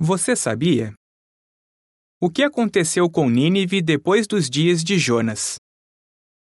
Você 0.00 0.36
sabia? 0.36 0.94
O 2.20 2.30
que 2.30 2.44
aconteceu 2.44 3.10
com 3.10 3.28
Nínive 3.28 3.82
depois 3.82 4.28
dos 4.28 4.48
dias 4.48 4.84
de 4.84 4.96
Jonas? 4.96 5.56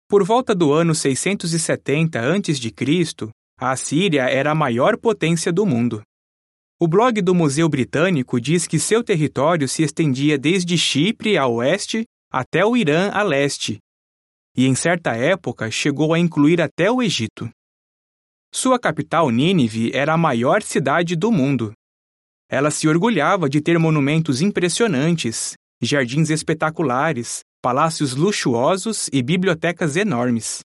Por 0.09 0.23
volta 0.23 0.55
do 0.55 0.73
ano 0.73 0.95
670 0.95 2.21
a.C., 2.21 3.33
a 3.59 3.73
Assíria 3.73 4.23
era 4.31 4.53
a 4.53 4.55
maior 4.55 4.97
potência 4.97 5.53
do 5.53 5.67
mundo. 5.67 6.01
O 6.81 6.87
blog 6.87 7.21
do 7.21 7.35
Museu 7.35 7.69
Britânico 7.69 8.41
diz 8.41 8.69
que 8.69 8.79
seu 8.79 9.03
território 9.03 9.67
se 9.67 9.83
estendia 9.83 10.39
desde 10.39 10.79
Chipre 10.79 11.37
a 11.37 11.49
oeste 11.49 12.05
até 12.33 12.65
o 12.65 12.77
Irã 12.77 13.11
a 13.11 13.25
leste, 13.25 13.79
e 14.57 14.65
em 14.65 14.77
certa 14.77 15.17
época 15.17 15.73
chegou 15.73 16.15
a 16.15 16.21
incluir 16.21 16.61
até 16.61 16.89
o 16.89 17.03
Egito. 17.03 17.51
Sua 18.55 18.79
capital, 18.79 19.29
Nínive, 19.29 19.91
era 19.93 20.15
a 20.15 20.17
maior 20.17 20.63
cidade 20.63 21.17
do 21.17 21.33
mundo. 21.33 21.73
Ela 22.53 22.73
se 22.73 22.89
orgulhava 22.89 23.49
de 23.49 23.61
ter 23.61 23.79
monumentos 23.79 24.43
impressionantes, 24.43 25.55
jardins 25.81 26.31
espetaculares, 26.31 27.43
palácios 27.63 28.17
luxuosos 28.17 29.09
e 29.13 29.23
bibliotecas 29.23 29.95
enormes. 29.95 30.59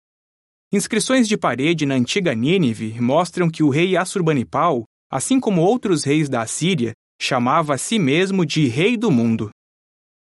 Inscrições 0.72 1.28
de 1.28 1.36
parede 1.36 1.84
na 1.84 1.94
antiga 1.94 2.34
Nínive 2.34 2.98
mostram 3.00 3.50
que 3.50 3.62
o 3.62 3.68
rei 3.68 3.98
Assurbanipal, 3.98 4.84
assim 5.12 5.38
como 5.38 5.60
outros 5.60 6.04
reis 6.04 6.26
da 6.26 6.40
Assíria, 6.40 6.94
chamava 7.20 7.74
a 7.74 7.78
si 7.78 7.98
mesmo 7.98 8.46
de 8.46 8.66
Rei 8.66 8.96
do 8.96 9.10
Mundo. 9.10 9.50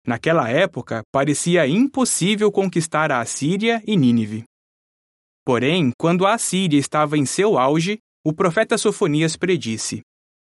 Naquela 0.05 0.51
época, 0.51 1.03
parecia 1.13 1.67
impossível 1.69 2.51
conquistar 2.51 3.13
a 3.13 3.21
Assíria 3.21 3.81
e 3.87 3.97
Nínive. 3.97 4.43
Porém, 5.45 5.93
quando 5.97 6.27
a 6.27 6.35
Assíria 6.35 6.79
estava 6.79 7.17
em 7.17 7.25
seu 7.25 7.57
auge, 7.57 7.99
o 8.27 8.33
profeta 8.33 8.77
Sofonias 8.77 9.37
predisse: 9.37 10.03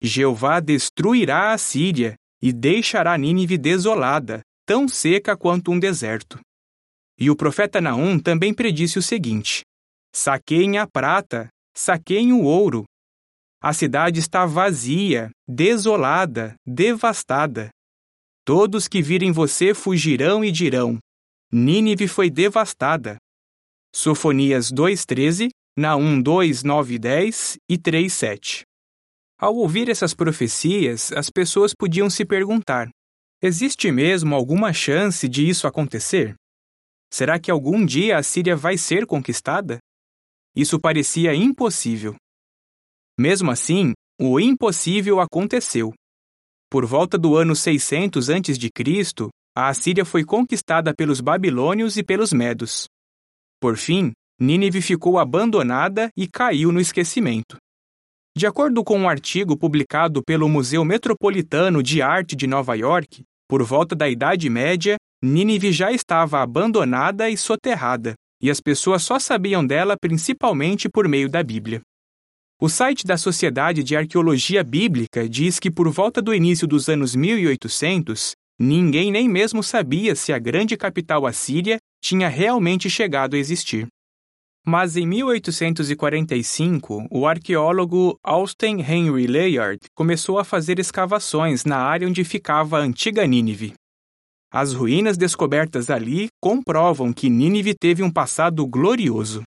Jeová 0.02 0.60
destruirá 0.60 1.54
a 1.54 1.58
Síria 1.58 2.16
e 2.42 2.52
deixará 2.52 3.16
Nínive 3.18 3.58
desolada, 3.58 4.42
tão 4.66 4.88
seca 4.88 5.38
quanto 5.38 5.72
um 5.72 5.80
deserto. 5.80 6.40
E 7.20 7.30
o 7.30 7.36
profeta 7.36 7.80
Naum 7.80 8.18
também 8.18 8.52
predisse 8.52 8.98
o 8.98 9.02
seguinte: 9.02 9.62
Saqueiem 10.12 10.80
a 10.80 10.88
prata, 10.88 11.50
saqueiem 11.76 12.34
o 12.34 12.44
ouro. 12.44 12.84
A 13.62 13.74
cidade 13.74 14.20
está 14.20 14.44
vazia, 14.46 15.30
desolada, 15.48 16.56
devastada. 16.66 17.70
Todos 18.44 18.88
que 18.88 19.04
virem 19.04 19.32
você 19.32 19.74
fugirão 19.76 20.44
e 20.44 20.52
dirão: 20.52 20.98
Nínive 21.52 22.08
foi 22.08 22.32
devastada. 22.32 23.18
Sofonias 23.94 24.72
2:13, 24.72 25.50
Naum 25.78 26.20
2, 26.20 26.64
9 26.64 26.96
e 26.96 27.00
10 27.00 27.58
e 27.70 27.78
3, 27.78 28.12
7. 28.12 28.64
Ao 29.42 29.56
ouvir 29.56 29.90
essas 29.90 30.14
profecias, 30.14 31.12
as 31.14 31.32
pessoas 31.32 31.74
podiam 31.74 32.12
se 32.12 32.24
perguntar: 32.24 32.92
existe 33.42 33.92
mesmo 33.92 34.36
alguma 34.36 34.72
chance 34.72 35.28
de 35.28 35.50
isso 35.50 35.66
acontecer? 35.66 36.36
Será 37.12 37.40
que 37.40 37.50
algum 37.50 37.84
dia 37.84 38.20
a 38.20 38.24
Síria 38.24 38.56
vai 38.56 38.78
ser 38.78 39.08
conquistada? 39.08 39.80
Isso 40.56 40.80
parecia 40.80 41.34
impossível. 41.34 42.16
Mesmo 43.20 43.50
assim, 43.50 43.94
o 44.20 44.40
impossível 44.40 45.20
aconteceu. 45.20 45.92
Por 46.70 46.86
volta 46.86 47.18
do 47.18 47.36
ano 47.36 47.56
600 47.56 48.30
a.C., 48.30 49.30
a 49.58 49.70
Assíria 49.70 50.06
foi 50.06 50.24
conquistada 50.24 50.94
pelos 50.96 51.20
babilônios 51.20 51.98
e 51.98 52.04
pelos 52.04 52.32
medos. 52.32 52.86
Por 53.60 53.76
fim, 53.76 54.12
Nínive 54.40 54.84
ficou 54.84 55.18
abandonada 55.18 56.10
e 56.16 56.28
caiu 56.28 56.72
no 56.72 56.80
esquecimento. 56.80 57.58
De 58.36 58.48
acordo 58.48 58.82
com 58.82 58.98
um 58.98 59.10
artigo 59.10 59.58
publicado 59.58 60.24
pelo 60.24 60.48
Museu 60.48 60.86
Metropolitano 60.86 61.84
de 61.84 62.02
Arte 62.02 62.34
de 62.34 62.48
Nova 62.48 62.76
York, 62.76 63.24
por 63.46 63.62
volta 63.62 63.94
da 63.94 64.08
Idade 64.08 64.50
Média, 64.50 64.96
Nínive 65.22 65.74
já 65.74 65.92
estava 65.92 66.42
abandonada 66.42 67.30
e 67.30 67.36
soterrada, 67.36 68.14
e 68.42 68.50
as 68.50 68.62
pessoas 68.62 69.04
só 69.04 69.20
sabiam 69.20 69.66
dela 69.66 69.98
principalmente 70.00 70.88
por 70.88 71.10
meio 71.10 71.30
da 71.30 71.44
Bíblia. 71.44 71.82
O 72.60 72.70
site 72.70 73.06
da 73.06 73.18
Sociedade 73.18 73.84
de 73.84 73.98
Arqueologia 73.98 74.64
Bíblica 74.64 75.28
diz 75.28 75.60
que 75.60 75.70
por 75.70 75.90
volta 75.90 76.22
do 76.22 76.34
início 76.34 76.66
dos 76.66 76.88
anos 76.88 77.14
1800, 77.14 78.32
ninguém 78.58 79.12
nem 79.12 79.28
mesmo 79.28 79.62
sabia 79.62 80.16
se 80.16 80.32
a 80.32 80.40
grande 80.40 80.78
capital 80.78 81.26
assíria 81.26 81.80
tinha 82.02 82.30
realmente 82.30 82.90
chegado 82.90 83.36
a 83.36 83.40
existir. 83.40 83.88
Mas 84.66 84.96
em 84.96 85.08
1845, 85.08 87.08
o 87.10 87.26
arqueólogo 87.26 88.20
Austin 88.24 88.80
Henry 88.80 89.26
Layard 89.26 89.80
começou 89.96 90.38
a 90.38 90.44
fazer 90.44 90.78
escavações 90.78 91.66
na 91.66 91.78
área 91.78 92.08
onde 92.08 92.24
ficava 92.24 92.78
a 92.78 92.82
antiga 92.82 93.26
Nínive. 93.26 93.74
As 94.54 94.74
ruínas 94.74 95.18
descobertas 95.18 95.90
ali 95.90 96.28
comprovam 96.40 97.12
que 97.12 97.30
Nínive 97.30 97.74
teve 97.74 98.04
um 98.04 98.12
passado 98.12 98.66
glorioso. 98.68 99.42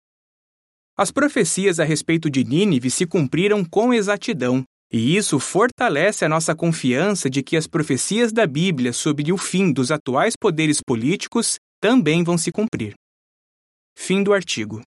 As 0.97 1.11
profecias 1.11 1.79
a 1.79 1.83
respeito 1.83 2.29
de 2.29 2.43
Nínive 2.43 2.89
se 2.89 3.05
cumpriram 3.05 3.63
com 3.65 3.93
exatidão, 3.93 4.63
e 4.91 5.15
isso 5.15 5.39
fortalece 5.39 6.23
a 6.23 6.29
nossa 6.29 6.55
confiança 6.55 7.29
de 7.29 7.43
que 7.43 7.57
as 7.57 7.67
profecias 7.67 8.31
da 8.31 8.47
Bíblia 8.47 8.93
sobre 8.93 9.31
o 9.31 9.37
fim 9.37 9.71
dos 9.71 9.91
atuais 9.91 10.35
poderes 10.39 10.79
políticos 10.81 11.57
também 11.81 12.23
vão 12.23 12.37
se 12.37 12.51
cumprir. 12.51 12.93
Fim 13.95 14.23
do 14.23 14.33
artigo. 14.33 14.81